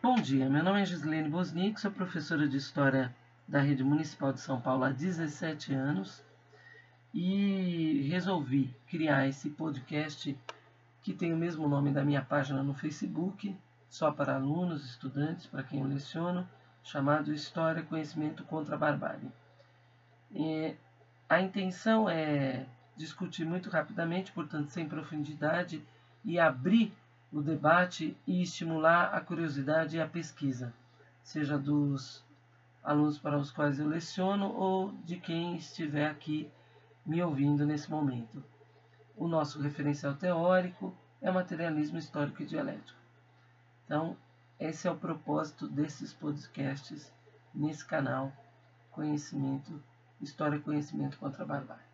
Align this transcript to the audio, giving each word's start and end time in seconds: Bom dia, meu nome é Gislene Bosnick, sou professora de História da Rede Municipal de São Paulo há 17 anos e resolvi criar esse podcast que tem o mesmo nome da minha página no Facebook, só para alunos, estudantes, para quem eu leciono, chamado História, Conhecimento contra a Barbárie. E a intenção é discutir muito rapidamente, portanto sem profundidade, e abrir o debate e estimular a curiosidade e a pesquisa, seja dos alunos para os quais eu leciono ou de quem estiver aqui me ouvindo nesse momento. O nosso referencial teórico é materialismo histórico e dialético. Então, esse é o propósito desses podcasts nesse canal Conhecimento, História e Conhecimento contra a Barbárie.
Bom 0.00 0.14
dia, 0.14 0.48
meu 0.48 0.62
nome 0.62 0.80
é 0.80 0.84
Gislene 0.84 1.28
Bosnick, 1.28 1.80
sou 1.80 1.90
professora 1.90 2.46
de 2.46 2.56
História 2.56 3.12
da 3.48 3.60
Rede 3.60 3.82
Municipal 3.82 4.32
de 4.32 4.40
São 4.40 4.60
Paulo 4.60 4.84
há 4.84 4.90
17 4.90 5.74
anos 5.74 6.22
e 7.12 8.08
resolvi 8.08 8.72
criar 8.86 9.26
esse 9.26 9.50
podcast 9.50 10.38
que 11.02 11.12
tem 11.12 11.32
o 11.32 11.36
mesmo 11.36 11.66
nome 11.66 11.90
da 11.90 12.04
minha 12.04 12.22
página 12.22 12.62
no 12.62 12.74
Facebook, 12.74 13.56
só 13.90 14.12
para 14.12 14.36
alunos, 14.36 14.88
estudantes, 14.88 15.46
para 15.46 15.64
quem 15.64 15.80
eu 15.80 15.88
leciono, 15.88 16.48
chamado 16.84 17.34
História, 17.34 17.82
Conhecimento 17.82 18.44
contra 18.44 18.76
a 18.76 18.78
Barbárie. 18.78 19.32
E 20.30 20.76
a 21.28 21.40
intenção 21.40 22.08
é 22.08 22.66
discutir 22.96 23.44
muito 23.44 23.68
rapidamente, 23.68 24.30
portanto 24.30 24.68
sem 24.68 24.88
profundidade, 24.88 25.82
e 26.24 26.38
abrir 26.38 26.92
o 27.32 27.42
debate 27.42 28.16
e 28.26 28.42
estimular 28.42 29.14
a 29.14 29.20
curiosidade 29.20 29.96
e 29.96 30.00
a 30.00 30.08
pesquisa, 30.08 30.72
seja 31.22 31.58
dos 31.58 32.24
alunos 32.82 33.18
para 33.18 33.38
os 33.38 33.50
quais 33.50 33.78
eu 33.78 33.86
leciono 33.86 34.50
ou 34.52 34.92
de 35.04 35.16
quem 35.18 35.56
estiver 35.56 36.10
aqui 36.10 36.50
me 37.04 37.22
ouvindo 37.22 37.66
nesse 37.66 37.90
momento. 37.90 38.42
O 39.16 39.28
nosso 39.28 39.60
referencial 39.60 40.14
teórico 40.14 40.96
é 41.20 41.30
materialismo 41.30 41.98
histórico 41.98 42.42
e 42.42 42.46
dialético. 42.46 42.98
Então, 43.84 44.16
esse 44.58 44.86
é 44.88 44.90
o 44.90 44.96
propósito 44.96 45.68
desses 45.68 46.12
podcasts 46.12 47.12
nesse 47.54 47.84
canal 47.84 48.32
Conhecimento, 48.90 49.82
História 50.20 50.56
e 50.56 50.60
Conhecimento 50.60 51.18
contra 51.18 51.42
a 51.42 51.46
Barbárie. 51.46 51.87